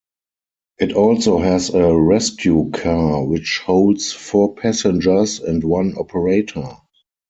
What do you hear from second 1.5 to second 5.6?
a rescue car which holds four passengers